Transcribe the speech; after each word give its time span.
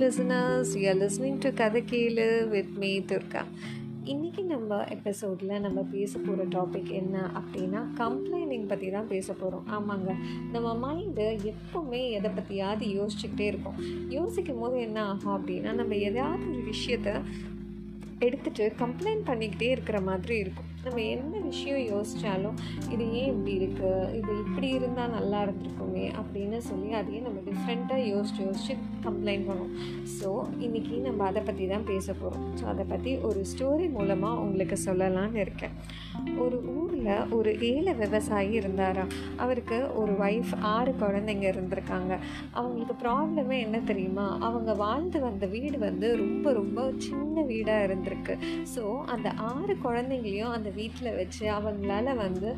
listeners. 0.00 0.66
You're 0.74 0.98
listening 0.98 1.38
to 1.38 1.52
கதை 1.52 1.82
கேளு 1.90 2.48
with 2.48 2.76
me 2.76 2.98
Durga 2.98 3.44
இன்றைக்கி 4.04 4.44
நம்ம 4.44 4.84
எபிசோடில் 4.84 5.60
நம்ம 5.60 5.86
பேச 5.90 6.18
போகிற 6.18 6.46
டாபிக் 6.46 6.90
என்ன 6.90 7.30
அப்படின்னா 7.34 7.84
கம்ப்ளைனிங் 7.96 8.68
பற்றி 8.68 8.90
தான் 8.90 9.08
பேச 9.08 9.32
போகிறோம் 9.32 9.66
ஆமாங்க 9.66 10.14
நம்ம 10.52 10.92
மைண்டு 10.92 11.52
எப்போவுமே 11.52 12.10
எதை 12.10 12.30
பற்றியாவது 12.30 13.06
யோசிச்சுக்கிட்டே 13.06 13.40
இருக்கும் 13.40 13.74
யோசிக்கும் 14.08 14.58
போது 14.58 14.80
என்ன 14.80 15.04
ஆகும் 15.04 15.46
அப்படின்னா 15.46 15.72
நம்ம 15.72 15.94
எதாவது 15.94 16.48
ஒரு 16.50 16.62
விஷயத்த 16.62 17.20
எடுத்துகிட்டு 18.20 18.72
கம்ப்ளைண்ட் 18.78 19.22
பண்ணிக்கிட்டே 19.26 19.62
இருக்கிற 19.62 20.00
மாதிரி 20.00 20.38
இருக்கும். 20.38 20.68
நம்ம 20.84 21.00
என்ன 21.00 21.36
விஷயம் 21.50 21.82
யோசித்தாலும் 21.92 22.56
இது 22.94 23.04
ஏன் 23.20 23.30
இப்படி 23.32 23.52
இருக்குது 23.58 24.10
இது 24.18 24.32
இப்படி 24.44 24.68
இருந்தால் 24.78 25.14
நல்லா 25.16 25.38
இருந்திருக்குமே 25.44 26.06
அப்படின்னு 26.20 26.58
சொல்லி 26.70 26.90
அதையே 27.00 27.20
நம்ம 27.26 27.38
டிஃப்ரெண்ட்டாக 27.48 28.06
யோசிச்சு 28.12 28.40
யோசிச்சு 28.48 28.74
கம்ப்ளைண்ட் 29.06 29.46
பண்ணுவோம். 29.48 29.74
ஸோ 30.18 30.28
இன்றைக்கி 30.64 30.94
நம்ம 31.08 31.24
அதை 31.30 31.42
பற்றி 31.48 31.64
தான் 31.72 31.86
பேச 31.90 32.06
போகிறோம் 32.20 32.46
ஸோ 32.60 32.64
அதை 32.72 32.84
பற்றி 32.92 33.12
ஒரு 33.28 33.40
ஸ்டோரி 33.52 33.86
மூலமாக 33.96 34.42
உங்களுக்கு 34.44 34.76
சொல்லலான்னு 34.86 35.40
இருக்கேன். 35.44 35.74
ஒரு 36.44 36.56
ஊரில் 36.78 37.10
ஒரு 37.36 37.50
ஏழை 37.70 37.92
விவசாயி 38.02 38.52
இருந்தாரா? 38.60 39.04
அவருக்கு 39.44 39.78
ஒரு 40.00 40.12
ஒய்ஃப் 40.26 40.52
ஆறு 40.74 40.92
குழந்தைங்க 41.02 41.46
இருந்திருக்காங்க. 41.52 42.12
அவங்களுக்கு 42.58 42.96
ப்ராப்ளமே 43.04 43.58
என்ன 43.66 43.78
தெரியுமா? 43.90 44.26
அவங்க 44.48 44.70
வாழ்ந்து 44.84 45.20
வந்த 45.28 45.46
வீடு 45.54 45.78
வந்து 45.88 46.08
ரொம்ப 46.24 46.52
ரொம்ப 46.60 46.78
சின்ன 47.06 47.42
வீடாக 47.50 47.86
இருந்திருக்கு. 47.88 48.36
ஸோ 48.74 48.84
அந்த 49.14 49.28
ஆறு 49.52 49.76
குழந்தைங்களையும் 49.86 50.54
அந்த 50.58 50.70
வீட்டில் 50.80 51.16
வச்சு 51.20 51.39
அவங்களால 51.48 52.14
வந்து 52.14 52.50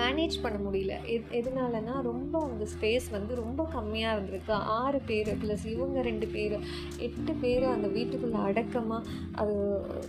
மேனேஜ் 0.00 0.36
பண்ண 0.44 0.58
முடியல. 0.66 0.94
எத் 1.14 1.32
எதனாலனா 1.38 1.94
ரொம்ப 2.10 2.34
அவங்க 2.40 2.64
ஸ்பேஸ் 2.74 3.06
வந்து 3.10 3.32
ரொம்ப 3.42 3.62
கம்மியாக 3.74 4.14
இருந்திருக்கு. 4.16 4.54
ஆறு 4.80 5.00
பேர் 5.08 5.30
ப்ளஸ் 5.42 5.66
இவங்க 5.74 6.02
ரெண்டு 6.08 6.26
பேர் 6.26 6.56
எட்டு 7.06 7.32
பேர் 7.42 7.64
அந்த 7.74 7.88
வீட்டுக்குள்ளே 7.88 8.40
அடக்கமாக 8.48 9.10
அது 9.42 9.54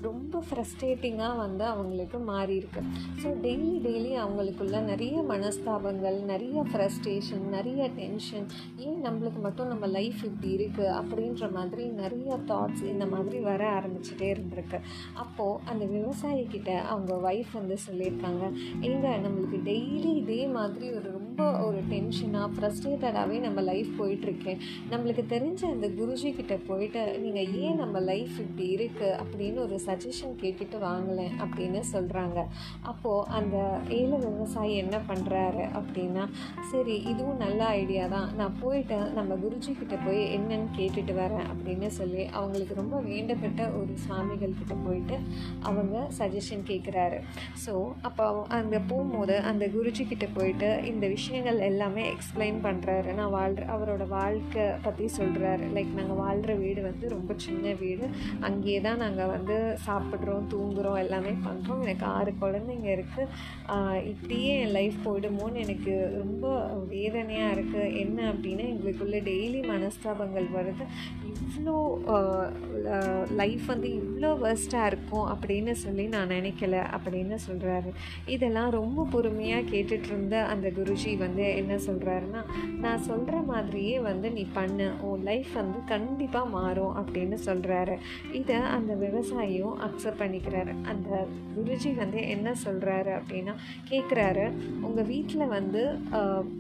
ரொம்ப 0.02 0.44
ஃப்ரஸ்ட்ரேட்டிங்காக 0.50 1.38
வந்து 1.44 1.66
அவங்களுக்கு 1.66 2.20
மாறி 2.32 2.56
இருக்கு 2.56 2.82
ஸோ 3.22 3.28
டெய்லி 3.46 3.74
டெய்லி 3.86 4.12
அவங்களுக்குள்ள 4.24 4.80
நிறைய 4.92 5.18
மனஸ்தாபங்கள் 5.34 6.20
நிறைய 6.32 6.64
ஃப்ரஸ்ட்ரேஷன் 6.72 7.46
நிறைய 7.58 7.90
டென்ஷன் 8.00 8.48
ஏன் 8.88 9.00
நம்மளுக்கு 9.08 9.42
மட்டும் 9.48 9.72
நம்ம 9.74 9.86
லைஃப் 9.98 10.22
இப்படி 10.24 10.52
இருக்குது 10.58 10.92
அப்படின்ற 11.00 11.52
மாதிரி 11.58 11.86
நிறைய 12.02 12.40
தாட்ஸ் 12.52 12.84
இந்த 12.94 13.06
மாதிரி 13.06 13.40
வர 13.50 13.62
ஆரம்பிச்சுட்டே 13.80 14.30
இருந்திருக்கு. 14.36 14.80
அப்போது 15.24 15.60
அந்த 15.72 15.84
விவசாயிக்கிட்ட 15.96 16.72
அவங்க 16.94 17.14
ஒய்ஃப் 17.30 17.54
வந்து 17.54 17.78
சொல்லியிருக்காங்க 17.88 18.44
எங்க 18.90 19.06
நம்மளுக்கு 19.26 19.58
டெய்லி 19.58 19.74
டெய்லி 19.76 20.12
இதே 20.16 20.42
மாதிரி 20.48 20.88
ஒரு 20.94 21.10
ரொம்ப 21.38 21.62
ஒரு 21.62 21.80
டென்ஷனாக 21.90 22.50
ஃப்ரஸ்ட்ரேட்டடாகவே 22.52 23.40
நம்ம 23.40 23.62
லைஃப் 23.62 23.90
போயிட்டுருக்கேன் 24.00 24.60
நம்மளுக்கு 24.90 25.24
தெரிஞ்ச 25.30 25.62
அந்த 25.66 25.88
குருஜி 25.88 26.36
கிட்ட 26.36 26.58
போயிட்டு 26.68 27.20
நீங்கள் 27.20 27.50
ஏன் 27.56 27.76
நம்ம 27.76 28.00
லைஃப் 28.00 28.36
இப்படி 28.40 28.76
இருக்குது 28.76 29.18
அப்படின்னு 29.22 29.58
ஒரு 29.58 29.80
சஜஷன் 29.86 30.36
கேட்டுட்டு 30.42 30.78
வாங்கலேன் 30.80 31.34
அப்படின்னு 31.38 31.82
சொல்கிறாங்க 31.92 32.38
அப்போது 32.82 33.28
அந்த 33.30 33.58
ஏழை 33.90 34.20
விவசாயி 34.20 34.76
என்ன 34.76 35.02
பண்ணுறாரு 35.08 35.66
அப்படின்னா 35.74 36.24
சரி 36.72 36.96
இதுவும் 37.06 37.38
நல்ல 37.38 37.66
ஐடியா 37.74 38.08
தான். 38.08 38.36
நான் 38.36 38.56
போயிட்டு 38.62 39.00
நம்ம 39.14 39.36
குருஜி 39.36 39.78
கிட்ட 39.78 39.96
போய் 40.06 40.38
என்னன்னு 40.38 40.70
கேட்டுட்டு 40.78 41.14
வரேன் 41.14 41.46
அப்படின்னு 41.52 41.88
சொல்லி 41.92 42.24
அவங்களுக்கு 42.34 42.74
ரொம்ப 42.74 43.02
வேண்டப்பட்ட 43.02 43.62
ஒரு 43.74 43.94
சாமிகள் 44.08 44.58
கிட்ட 44.58 44.74
போயிட்டு 44.86 45.20
அவங்க 45.64 46.08
சஜஷன் 46.18 46.66
கேட்குறாரு 46.68 47.20
ஸோ 47.66 47.76
அப்போ 48.02 48.30
அங்கே 48.54 48.78
போகும்போது 48.88 49.38
அந்த 49.44 49.68
குருஜி 49.68 50.08
கிட்ட 50.08 50.28
போயிட்டு 50.34 50.72
இந்த 50.86 51.06
விஷயம் 51.08 51.24
விஷயங்கள் 51.26 51.60
எல்லாமே 51.68 52.02
எக்ஸ்பிளைன் 52.10 52.58
பண்ணுறாரு 52.66 53.10
நான் 53.20 53.32
வாழ்கிற 53.36 53.64
அவரோட 53.76 54.04
வாழ்க்கை 54.08 54.66
பற்றி 54.84 55.06
சொல்கிறாரு 55.16 55.66
லைக் 55.76 55.96
நாங்கள் 56.00 56.20
வாழ்கிற 56.24 56.52
வீடு 56.60 56.82
வந்து 56.88 57.06
ரொம்ப 57.14 57.32
சின்ன 57.46 57.72
வீடு. 57.80 58.06
அங்கேயே 58.48 58.80
தான் 58.88 59.02
நாங்கள் 59.04 59.32
வந்து 59.34 59.56
சாப்பிட்றோம் 59.86 60.46
தூங்குகிறோம் 60.52 61.00
எல்லாமே 61.04 61.32
பண்ணுறோம் 61.48 61.82
எனக்கு 61.86 62.06
ஆறு 62.18 62.34
குழந்தைங்க 62.44 62.90
இருக்குது 62.98 64.04
இப்படியே 64.12 64.52
என் 64.66 64.76
லைஃப் 64.78 65.00
போயிடுமோன்னு 65.06 65.64
எனக்கு 65.66 65.96
ரொம்ப 66.22 66.52
வேதனையாக 66.94 67.56
இருக்குது 67.56 67.96
என்ன 68.04 68.28
அப்படின்னா 68.34 68.68
எங்களுக்குள்ளே 68.74 69.22
டெய்லி 69.30 69.64
மனஸ்தாபங்கள் 69.74 70.50
வருது. 70.58 70.88
இவ்வளோ 71.44 71.76
லைஃப் 73.40 73.66
வந்து 73.66 73.90
இவ்வளோ 74.00 74.30
வேர்ஸ்ட்டாக 74.44 74.90
இருக்கும் 74.92 75.28
அப்படின்னு 75.34 75.74
சொல்லி 75.84 76.06
நான் 76.08 76.34
நினைக்கல 76.36 76.76
அப்படின்னு 76.98 77.38
சொல்கிறாரு 77.48 77.90
இதெல்லாம் 78.26 78.70
ரொம்ப 78.70 79.08
பொறுமையாக 79.14 79.70
கேட்டுட்டு 79.72 80.10
இருந்த 80.12 80.36
அந்த 80.54 80.70
குருஜி 80.78 81.14
வந்து 81.18 81.46
என்ன 81.56 81.74
சொல்கிறாருன்னா 81.88 82.42
நான் 82.84 83.06
சொல்கிற 83.10 83.38
மாதிரியே 83.52 83.96
வந்து 84.00 84.28
நீ 84.32 84.44
பண்ணு. 84.54 84.88
உன் 85.10 85.24
லைஃப் 85.24 85.52
வந்து 85.54 85.80
கண்டிப்பாக 85.86 86.54
மாறும் 86.56 86.96
அப்படின்னு 87.02 87.38
சொல்கிறாரு 87.46 87.96
இதை 88.32 88.58
அந்த 88.76 88.92
விவசாயியும் 89.04 89.76
அக்செப்ட் 89.88 90.22
பண்ணிக்கிறாரு. 90.22 90.74
அந்த 90.92 91.10
குருஜி 91.58 91.92
வந்து 91.96 92.20
என்ன 92.36 92.54
சொல்கிறாரு 92.66 93.12
அப்படின்னா 93.20 93.56
கேட்குறாரு 93.92 94.46
உங்கள் 94.82 95.10
வீட்டில் 95.12 95.54
வந்து 95.58 95.84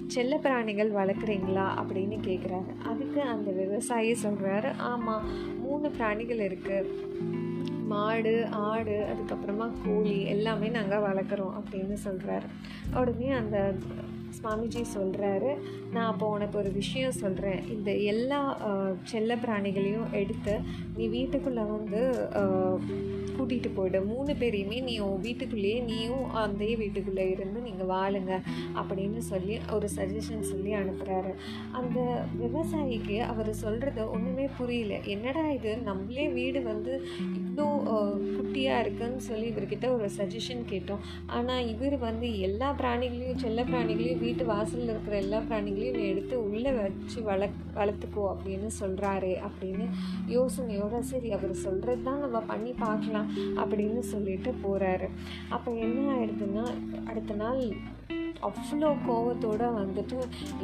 செல்ல 0.07 0.33
பிராணிகள் 0.37 0.91
வளர்க்குறீங்களா? 0.91 1.67
அப்படின்னு 1.81 2.17
கேட்குறாரு 2.27 2.71
அதுக்கு 2.91 3.21
அந்த 3.33 3.49
விவசாயி 3.51 4.11
சொல்கிறாரு 4.23 4.64
ஆமாம் 4.83 5.25
மூணு 5.59 5.89
பிராணிகள் 5.89 6.37
இருக்குது 6.39 6.93
மாடு 7.87 8.47
ஆடு 8.65 8.95
அதுக்கப்புறமா 9.09 9.71
கோழி 9.85 10.23
எல்லாமே 10.25 10.67
நாங்கள் 10.67 10.99
வளர்க்குறோம் 10.99 11.57
அப்படின்னு 11.57 11.97
சொல்கிறாரு 12.03 12.47
உடனே 12.95 13.29
அந்த 13.31 13.73
சுவாமிஜி 14.41 14.81
சொல்கிறாரு 14.93 15.51
நான் 15.95 16.11
அப்போ 16.11 16.27
உனக்கு 16.35 16.55
ஒரு 16.61 16.71
விஷயம் 16.81 17.19
சொல்கிறேன் 17.23 17.61
இந்த 17.75 17.91
எல்லா 18.13 18.41
செல்ல 19.13 19.37
பிராணிகளையும் 19.45 20.11
எடுத்து 20.21 20.55
நீ 20.97 21.05
வீட்டுக்குள்ளே 21.17 21.65
வந்து 21.75 22.01
கூட்டிகிட்டு 23.37 23.69
போயிடு. 23.77 23.99
மூணு 24.09 24.31
பேரையுமே 24.41 24.77
நீ 24.87 24.93
உன் 25.05 25.23
வீட்டுக்குள்ளேயே 25.25 25.79
நீயும் 25.87 26.27
அந்த 26.41 26.65
வீட்டுக்குள்ளே 26.81 27.25
இருந்து 27.31 27.59
நீங்கள் 27.65 27.89
வாழுங்க 27.93 28.33
அப்படின்னு 28.79 29.21
சொல்லி 29.31 29.55
ஒரு 29.75 29.87
சஜஷன் 29.95 30.45
சொல்லி 30.51 30.71
அனுப்புகிறாரு 30.81 31.31
அந்த 31.79 31.97
விவசாயிக்கு 32.41 33.17
அவர் 33.31 33.49
சொல்கிறது 33.63 34.03
ஒன்றுமே 34.15 34.45
புரியல. 34.57 34.93
என்னடா 35.15 35.43
இது? 35.57 35.73
நம்மளே 35.89 36.27
வீடு 36.37 36.61
வந்து 36.71 36.93
இவ்வளோ 37.39 37.65
குட்டியாக 38.37 38.83
இருக்குன்னு 38.83 39.21
சொல்லி 39.29 39.45
இவர்கிட்ட 39.53 39.89
ஒரு 39.97 40.07
சஜஷன் 40.19 40.63
கேட்டோம். 40.71 41.03
ஆனால் 41.37 41.67
இவர் 41.73 41.97
வந்து 42.07 42.29
எல்லா 42.47 42.69
பிராணிகளையும் 42.81 43.43
செல்ல 43.43 43.63
பிராணிகளையும் 43.71 44.23
வீட்டு 44.25 44.45
வாசலில் 44.53 44.91
இருக்கிற 44.93 45.17
எல்லா 45.25 45.41
பிராணிகளையும் 45.49 45.84
எடுத்து 45.91 46.35
உள்ளே 46.43 46.71
வச்சு 46.71 47.21
வளர்க் 47.21 47.61
வளர்த்துக்கோ 47.75 48.23
அப்படின்னு 48.29 48.69
சொல்கிறாரு 48.79 49.33
அப்படின்னு 49.47 49.87
யோசனையோட 50.27 50.99
சரி 50.99 51.31
அவர் 51.31 51.53
சொல்கிறது 51.55 52.03
தான் 52.03 52.19
நம்ம 52.19 52.41
பண்ணி 52.47 52.71
பார்க்கலாம் 52.79 53.29
அப்படின்னு 53.57 53.99
சொல்லிட்டு 53.99 54.53
போகிறாரு 54.63 55.09
அப்போ 55.49 55.71
என்ன 55.71 55.99
ஆயிடுதுன்னா 56.15 56.65
அடுத்த 57.05 57.35
நாள் 57.35 57.63
அவ்வளோ 58.45 58.89
கோவத்தோடு 59.07 59.67
வந்துட்டு 59.81 60.17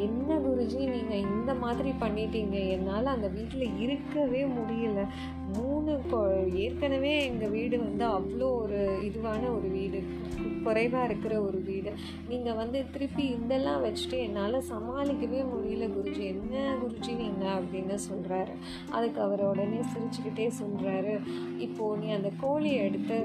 என்ன 0.05 0.37
குருஜி 0.45 0.81
நீங்கள் 0.95 1.23
இந்த 1.35 1.53
மாதிரி 1.63 1.91
பண்ணிட்டீங்க? 2.03 2.57
என்னால் 2.75 3.13
அந்த 3.15 3.27
வீட்டில் 3.27 3.77
இருக்கவே 3.77 4.43
முடியல. 4.57 5.05
மூணு 5.55 5.93
ஏற்கனவே 6.63 7.13
எங்கள் 7.25 7.49
வீடு 7.49 7.75
வந்து 7.79 8.05
அவ்வளோ 8.17 8.47
ஒரு 8.61 8.79
இதுவான 9.07 9.41
ஒரு 9.57 9.69
வீடு 9.77 9.99
குறைவாக 10.65 11.05
இருக்கிற 11.05 11.41
ஒரு 11.41 11.59
வீடு. 11.69 11.91
நீங்கள் 12.29 12.57
வந்து 12.59 12.79
திருப்பி 12.91 13.23
இதெல்லாம் 13.25 13.83
வச்சுட்டு 13.85 14.17
என்னால் 14.25 14.57
சமாளிக்கவே 14.69 15.39
முடியல 15.53 15.85
குருஜி. 15.95 16.23
என்ன 16.33 16.75
குருஜி 16.81 17.13
நீங்கள் 17.21 17.55
அப்படின்னு 17.57 17.97
சொல்கிறாரு 18.09 18.53
அதுக்கு 18.89 19.21
அவர் 19.21 19.43
உடனே 19.51 19.81
சிரிச்சுக்கிட்டே 19.93 20.47
சொல்கிறாரு 20.61 21.15
இப்போது 21.57 21.99
நீ 22.01 22.09
அந்த 22.11 22.31
கோழியை 22.41 22.79
எடுத்து 22.87 23.17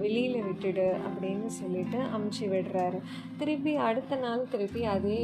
வெளியில் 0.00 0.44
விட்டுடு 0.48 0.88
அப்படின்னு 1.08 1.46
சொல்லிட்டு 1.60 2.00
அமுச்சு 2.16 2.44
விடுறாரு. 2.54 3.00
திருப்பி 3.36 3.74
அடுத்த 3.76 3.99
அடுத்த 4.00 4.16
நாள் 4.24 4.42
திருப்பி 4.52 4.82
அதே 4.92 5.16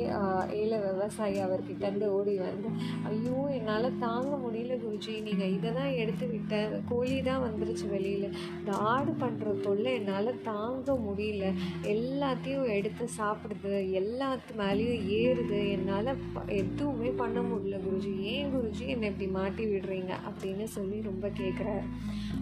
ஏழை 0.60 0.78
விவசாயி 0.80 1.36
அவர்கிட்டருந்து 1.44 2.06
ஓடி 2.16 2.32
வந்து 2.38 2.70
ஐயோ 3.10 3.36
என்னால் 3.58 3.86
தாங்க 4.02 4.32
முடியல 4.42 4.74
குருஜி. 4.82 5.14
நீங்கள் 5.26 5.52
இதை 5.54 5.70
தான் 5.78 5.92
எடுத்து 6.02 6.26
விட்ட 6.32 6.56
கோழி 6.90 7.14
தான் 7.28 7.44
வந்துருச்சு 7.44 7.86
வெளியில். 7.92 8.26
இந்த 8.58 8.72
ஆடு 8.90 9.12
பண்ணுற 9.22 9.54
தொல்லை 9.66 9.92
என்னால் 9.98 10.30
தாங்க 10.50 10.96
முடியல. 11.06 11.46
எல்லாத்தையும் 11.94 12.68
எடுத்து 12.76 13.06
சாப்பிடுது. 13.18 13.72
எல்லாத்து 14.00 14.58
மேலேயும் 14.62 15.06
ஏறுது. 15.20 15.60
என்னால் 15.76 16.12
எதுவுமே 16.60 17.12
பண்ண 17.22 17.40
முடியல 17.50 17.80
குருஜி. 17.86 18.12
ஏன் 18.34 18.52
குருஜி 18.56 18.84
என்னை 18.96 19.10
இப்படி 19.12 19.30
மாட்டி 19.38 19.66
விடுறீங்க? 19.72 20.12
அப்படின்னு 20.28 20.68
சொல்லி 20.76 21.00
ரொம்ப 21.10 21.26
கேட்குறாரு 21.40 21.86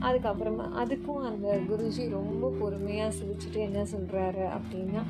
அதுக்கப்புறமா 0.06 0.66
அதுக்கும் 0.82 1.24
அந்த 1.30 1.48
குருஜி 1.70 2.04
ரொம்ப 2.18 2.44
பொறுமையாக 2.60 3.16
சிரிச்சுட்டு 3.20 3.60
என்ன 3.68 3.80
சொல்கிறாரு 3.94 4.44
அப்படின்னா 4.56 5.02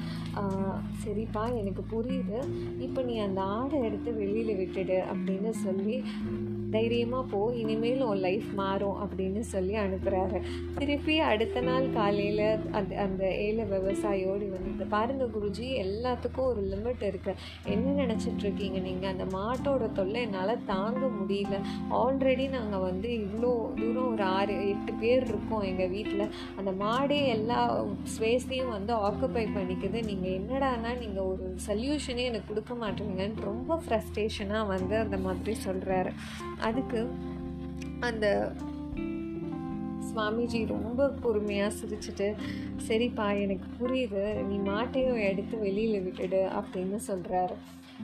சரி 1.03 1.14
சரிப்பா 1.15 1.43
எனக்கு 1.59 1.83
புரியுது. 1.91 2.39
இப்போ 2.81 3.01
நீ 3.03 3.15
அந்த 3.19 3.41
ஆடை 3.57 3.79
எடுத்து 3.83 4.11
வெளியில் 4.15 4.57
விட்டுடு 4.57 4.97
அப்படின்னு 5.13 5.51
சொல்லி 5.65 5.97
தைரியமாக 6.75 7.25
போ 7.33 7.41
இனிமேல் 7.63 8.05
உன் 8.09 8.23
லைஃப் 8.27 8.49
மாறும் 8.61 8.99
அப்படின்னு 9.05 9.43
சொல்லி 9.55 9.75
அனுப்புகிறாரு 9.85 10.39
திருப்பி 10.79 11.17
அடுத்த 11.31 11.63
நாள் 11.69 11.87
காலையில் 11.99 12.47
அந்த 12.79 12.93
அந்த 13.05 13.23
ஏழை 13.45 13.65
விவசாயியோடு 13.75 14.47
வந்து 14.55 14.71
இந்த 14.75 14.87
பாருங்கள் 14.95 15.33
குருஜி 15.37 15.69
எல்லாத்துக்கும் 15.85 16.49
ஒரு 16.53 16.63
லிமிட் 16.73 17.05
இருக்குது 17.11 17.41
என்ன 17.75 17.95
நினச்சிட்ருக்கீங்க 18.03 18.79
நீங்கள் 18.89 19.13
அந்த 19.13 19.27
மாட்டோட 19.37 19.85
தொல்லை 19.99 20.21
என்னால் 20.27 20.65
தாங்க 20.73 21.03
முடியல. 21.19 21.57
ஆல்ரெடி 22.01 22.47
நாங்கள் 22.57 22.85
வந்து 22.89 23.09
இவ்வளோ 23.19 23.51
தூரம் 23.81 24.11
ஒரு 24.13 24.25
ஆறு 24.37 24.55
எட்டு 24.73 24.93
பேர் 25.03 25.27
இருக்கோம் 25.31 25.67
எங்கள் 25.71 25.93
வீட்டில் 25.95 26.25
அந்த 26.59 26.73
மாடே 26.83 27.21
எல்லா 27.37 27.59
ஸ்பேஸையும் 28.15 28.73
வந்து 28.77 28.93
ஆக்குப்பை 29.07 29.45
பண்ணிக்குது. 29.57 29.99
நீங்கள் 30.11 30.35
என்னடானா 30.39 30.93
நீங்கள் 31.03 31.29
ஒரு 31.33 31.47
சொல்யூஷனே 31.67 32.25
எனக்கு 32.31 32.51
கொடுக்க 32.51 32.75
மாட்டீங்கன்னு 32.85 33.47
ரொம்ப 33.51 33.79
ஃப்ரஸ்ட்ரேஷனாக 33.85 34.71
வந்து 34.75 34.97
அந்த 35.05 35.17
மாதிரி 35.27 35.55
சொல்கிறாரு 35.67 36.13
அதுக்கு 36.65 37.01
அந்த 38.01 38.27
சுவாமிஜி 40.09 40.67
ரொம்ப 40.67 41.09
பொறுமையாக 41.23 41.75
சிரிச்சிட்டு 41.75 42.27
சரிப்பா 42.89 43.41
எனக்கு 43.41 43.69
புரியுது. 43.79 44.45
நீ 44.45 44.57
மாட்டையும் 44.71 45.23
எடுத்து 45.23 45.59
வெளியில் 45.59 46.03
விட்டுடு 46.03 46.43
அப்படின்னு 46.59 46.99
சொல்கிறாரு 47.09 47.57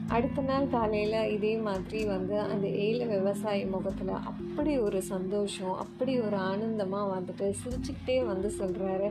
அடுத்த 0.07 0.41
நாள் 0.41 0.67
காலையில் 0.67 1.29
இதே 1.31 1.57
மாதிரி 1.57 2.05
வந்து 2.05 2.35
அந்த 2.39 2.67
ஏழை 2.67 3.05
விவசாயி 3.05 3.65
முகத்தில் 3.65 4.09
அப்படி 4.23 4.77
ஒரு 4.77 5.01
சந்தோஷம் 5.03 5.77
அப்படி 5.77 6.19
ஒரு 6.19 6.35
ஆனந்தமாக 6.35 7.11
வந்துட்டு 7.15 7.47
சிரிச்சுக்கிட்டே 7.61 8.25
வந்து 8.25 8.51
சொல்கிறாரு 8.59 9.09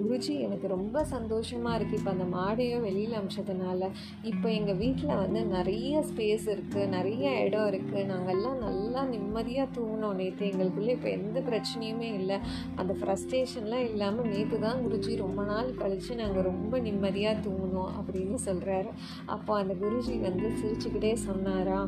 குருஜி 0.00 0.34
எனக்கு 0.40 0.68
ரொம்ப 0.68 1.04
சந்தோஷமாக 1.04 1.76
இருக்குது 1.78 1.98
இப்போ 1.98 2.10
அந்த 2.10 2.24
மாடையும் 2.24 2.82
வெளியில் 2.82 3.16
அமிச்சதுனால 3.18 3.88
இப்போ 4.22 4.48
எங்கள் 4.50 4.76
வீட்டில் 4.76 5.14
வந்து 5.14 5.44
நிறைய 5.46 6.02
ஸ்பேஸ் 6.02 6.46
இருக்குது 6.54 6.86
நிறைய 6.86 7.44
இடம் 7.46 7.66
இருக்குது 7.66 8.04
நாங்கள்லாம் 8.04 8.58
நல்லா 8.58 9.04
நிம்மதியாக 9.04 9.74
தூங்கினோம் 9.76 10.16
நேற்று 10.16 10.48
எங்களுக்குள்ளே 10.50 10.88
இப்போ 10.88 11.08
எந்த 11.10 11.40
பிரச்சனையுமே 11.40 12.08
இல்லை. 12.20 12.38
அந்த 12.76 12.92
ஃப்ரஸ்ட்ரேஷன்லாம் 12.92 13.86
இல்லாமல் 13.90 14.26
நேற்று 14.26 14.58
தான் 14.58 14.82
குருஜி 14.86 15.16
ரொம்ப 15.16 15.44
நாள் 15.44 15.74
கழித்து 15.74 16.14
நாங்கள் 16.14 16.42
ரொம்ப 16.42 16.78
நிம்மதியாக 16.78 17.40
தூங்கினோம் 17.40 17.92
அப்படின்னு 18.00 18.38
சொல்கிறாரு 18.46 18.90
அப்போ 19.26 19.54
அந்த 19.56 19.74
குருஜி 19.74 20.20
வந்து 20.20 20.48
சிரிச்சுக்கிட்டே 20.60 21.12
சொன்னாரா 21.28 21.80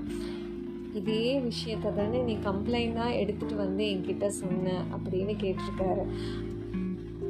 இதே 0.94 1.40
விஷயத்தை 1.40 1.90
தானே 1.94 2.18
நீ 2.22 2.34
கம்ப்ளைண்டாக 2.44 3.18
எடுத்துகிட்டு 3.18 3.54
வந்து 3.54 3.84
என்கிட்ட 3.84 4.26
சொன்ன? 4.26 4.74
அப்படின்னு 4.96 5.34
கேட்டிருக்காரு. 5.36 6.04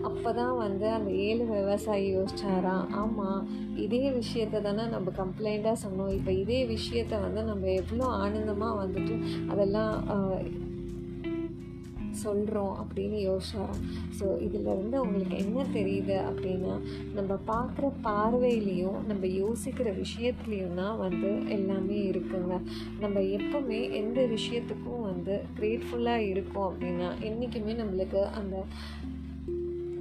அப்போ 0.02 0.32
தான் 0.32 0.56
வந்து 0.56 0.86
அந்த 0.88 1.10
ஏழு 1.10 1.44
விவசாயி 1.44 2.16
யோசிச்சாராம் 2.16 2.88
ஆமாம் 2.92 3.42
இதே 3.76 4.10
விஷயத்த 4.10 4.62
தானே 4.62 4.86
நம்ம 4.86 5.12
கம்ப்ளைண்ட்டாக 5.16 5.82
சொன்னோம். 5.84 6.12
இப்போ 6.12 6.32
இதே 6.32 6.60
விஷயத்த 6.66 7.20
வந்து 7.20 7.42
நம்ம 7.42 7.70
எவ்வளோ 7.70 8.04
ஆனந்தமாக 8.24 8.80
வந்துட்டு 8.84 9.16
அதெல்லாம் 9.48 9.94
சொல்கிறோம் 12.22 12.72
அப்படின்னு 12.80 13.18
யோசிச்சாராம் 13.18 13.78
ஸோ 14.18 14.40
இதிலிருந்து 14.40 14.96
உங்களுக்கு 15.00 15.36
என்ன 15.36 15.64
தெரியுது 15.74 16.16
அப்படின்னா 16.28 16.74
நம்ம 17.14 17.38
பார்க்குற 17.46 17.86
பார்வையிலையும் 18.04 18.98
நம்ம 19.06 19.26
யோசிக்கிற 19.42 19.88
விஷயத்துலேயும் 20.02 20.74
தான் 20.74 20.98
வந்து 20.98 21.30
எல்லாமே 21.48 21.98
இருக்குங்க. 22.10 22.56
நம்ம 23.00 23.20
எப்போவுமே 23.38 23.80
எந்த 23.92 24.20
விஷயத்துக்கும் 24.26 25.00
வந்து 25.00 25.36
கிரேட்ஃபுல்லாக 25.58 26.28
இருக்கோம் 26.28 26.68
அப்படின்னா 26.70 27.10
என்றைக்குமே 27.20 27.72
நம்மளுக்கு 27.72 28.22
அந்த 28.32 28.56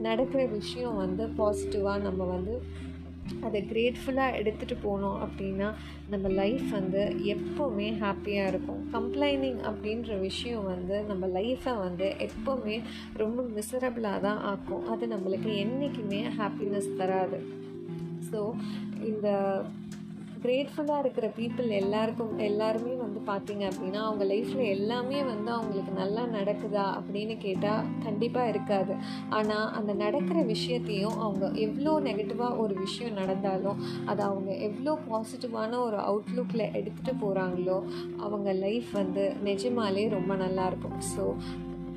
நடக்கிற 0.02 0.46
விஷயம் 0.46 0.98
வந்து 1.04 1.26
பாசிட்டிவாக 1.40 2.06
நம்ம 2.08 2.24
வந்து 2.24 2.56
அதை 3.42 3.60
கிரேட்ஃபுல்லாக 3.72 4.38
எடுத்துகிட்டு 4.40 4.76
போனோம் 4.84 5.20
அப்படின்னா 5.26 5.68
நம்ம 6.10 6.28
லைஃப் 6.40 6.66
வந்து 6.72 7.02
எப்போவுமே 7.34 7.88
ஹாப்பியாக 8.04 8.52
இருக்கும். 8.52 8.82
கம்ப்ளைனிங் 8.94 9.60
அப்படின்ற 9.70 10.20
விஷயம் 10.20 10.66
வந்து 10.66 10.98
நம்ம 11.04 11.28
லைஃப்பை 11.40 11.74
வந்து 11.78 12.08
எப்போவுமே 12.28 12.78
ரொம்ப 13.24 13.46
மிசரபிளாக 13.58 14.20
தான் 14.20 14.42
ஆக்கும். 14.52 14.88
அது 14.88 15.08
நம்மளுக்கு 15.08 15.54
என்றைக்குமே 15.58 16.22
ஹாப்பினஸ் 16.40 16.98
தராது. 16.98 17.40
ஸோ 18.32 18.42
இந்த 19.04 19.28
கிரேட்ஃபுல்லாக 20.42 21.00
இருக்கிற 21.00 21.28
பீப்புள் 21.38 21.68
எல்லாருக்கும் 21.70 22.38
எல்லாருமே 22.38 22.94
வந்து 22.96 23.20
பார்த்திங்க 23.26 23.70
அப்படின்னா 23.72 24.00
அவங்க 24.02 24.24
லைஃப்பில் 24.24 24.70
எல்லாமே 24.70 25.24
வந்து 25.24 25.52
அவங்களுக்கு 25.52 25.92
நல்லா 25.92 26.24
நடக்குதா 26.26 26.86
அப்படின்னு 27.00 27.38
கேட்டால் 27.38 27.86
கண்டிப்பாக 28.04 28.50
இருக்காது. 28.50 28.96
ஆனால் 29.30 29.72
அந்த 29.72 29.94
நடக்கிற 29.94 30.42
விஷயத்தையும் 30.42 31.20
அவங்க 31.20 31.52
எவ்வளோ 31.60 32.00
நெகட்டிவாக 32.00 32.58
ஒரு 32.58 32.74
விஷயம் 32.74 33.14
நடந்தாலும் 33.14 33.82
அதை 34.06 34.26
அவங்க 34.26 34.52
எவ்வளோ 34.58 35.00
பாசிட்டிவான 35.10 35.80
ஒரு 35.80 35.98
அவுட்லுக்கில் 35.98 36.72
எடுத்துகிட்டு 36.72 37.14
போகிறாங்களோ 37.22 37.84
அவங்க 38.20 38.54
லைஃப் 38.54 38.92
வந்து 38.92 39.34
நிஜமாலே 39.44 40.10
ரொம்ப 40.10 40.36
நல்லாயிருக்கும் 40.36 41.00
ஸோ 41.16 41.26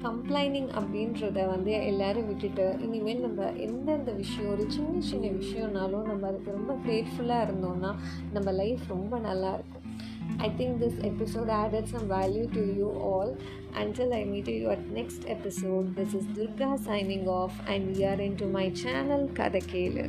கம்ப்ளைனிங் 0.03 0.69
அப்படின்றத 0.79 1.45
வந்து 1.47 1.71
எல்லோரும் 1.71 2.27
விட்டுட்டு 2.27 2.75
இனிமேல் 2.81 3.19
நம்ம 3.19 3.49
எந்தெந்த 3.67 4.11
விஷயம் 4.11 4.51
ஒரு 4.51 4.65
சின்ன 4.67 5.01
சின்ன 5.01 5.31
விஷயம்னாலும் 5.41 6.07
நம்ம 6.11 6.27
அதுக்கு 6.27 6.51
ரொம்ப 6.51 6.73
கிரேட்ஃபுல்லாக 6.85 7.47
இருந்தோம்னா 7.49 7.91
நம்ம 8.33 8.51
லைஃப் 8.51 8.85
ரொம்ப 8.87 9.19
நல்லாயிருக்கும் 9.19 9.79
I 10.37 10.49
think 10.49 10.79
this 10.79 10.93
episode 11.03 11.49
added 11.49 11.87
some 11.89 12.07
value 12.07 12.47
to 12.47 12.61
you 12.77 12.89
all. 12.89 13.37
Until 13.75 14.13
I 14.13 14.23
meet 14.23 14.47
you 14.47 14.69
at 14.69 14.85
next 14.89 15.25
episode, 15.27 15.95
this 15.95 16.13
is 16.13 16.25
Durga 16.27 16.77
signing 16.77 17.27
off, 17.27 17.53
and 17.67 17.95
we 17.95 18.05
are 18.05 18.19
into 18.21 18.47
my 18.47 18.69
channel 18.83 19.27
Kadakelu. 19.29 20.07